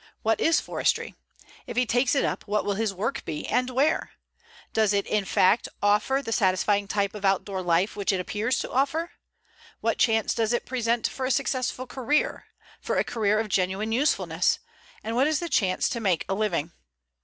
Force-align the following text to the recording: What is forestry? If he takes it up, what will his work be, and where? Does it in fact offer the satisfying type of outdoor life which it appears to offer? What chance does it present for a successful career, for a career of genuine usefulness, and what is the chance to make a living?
What 0.23 0.39
is 0.39 0.59
forestry? 0.59 1.13
If 1.67 1.77
he 1.77 1.85
takes 1.85 2.15
it 2.15 2.25
up, 2.25 2.47
what 2.47 2.65
will 2.65 2.73
his 2.73 2.91
work 2.91 3.23
be, 3.23 3.45
and 3.47 3.69
where? 3.69 4.13
Does 4.73 4.93
it 4.93 5.05
in 5.05 5.25
fact 5.25 5.67
offer 5.79 6.23
the 6.25 6.31
satisfying 6.31 6.87
type 6.87 7.13
of 7.13 7.23
outdoor 7.23 7.61
life 7.61 7.95
which 7.95 8.11
it 8.11 8.19
appears 8.19 8.57
to 8.61 8.71
offer? 8.71 9.11
What 9.79 9.99
chance 9.99 10.33
does 10.33 10.53
it 10.53 10.65
present 10.65 11.07
for 11.07 11.27
a 11.27 11.29
successful 11.29 11.85
career, 11.85 12.47
for 12.79 12.97
a 12.97 13.03
career 13.03 13.39
of 13.39 13.49
genuine 13.49 13.91
usefulness, 13.91 14.57
and 15.03 15.15
what 15.15 15.27
is 15.27 15.39
the 15.39 15.47
chance 15.49 15.87
to 15.89 15.99
make 15.99 16.25
a 16.27 16.33
living? 16.33 16.71